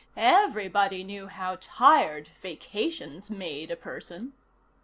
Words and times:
Everybody 0.17 1.03
knew 1.03 1.27
how 1.27 1.59
tired 1.61 2.31
vacations 2.41 3.29
made 3.29 3.69
a 3.69 3.75
person. 3.75 4.33